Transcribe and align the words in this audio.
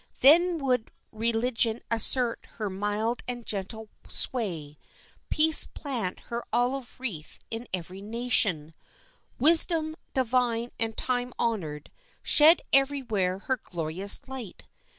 Then 0.21 0.57
would 0.57 0.89
religion 1.11 1.79
assert 1.91 2.47
her 2.57 2.71
mild 2.71 3.21
and 3.27 3.45
gentle 3.45 3.87
sway, 4.07 4.79
peace 5.29 5.63
plant 5.65 6.21
her 6.21 6.43
olive 6.51 6.99
wreath 6.99 7.37
in 7.51 7.67
every 7.71 8.01
nation, 8.01 8.73
wisdom, 9.37 9.95
divine 10.15 10.71
and 10.79 10.97
time 10.97 11.33
honored, 11.37 11.91
shed 12.23 12.63
every 12.73 13.01
where 13.03 13.37
her 13.45 13.57
glorious 13.57 14.27
light. 14.27 14.65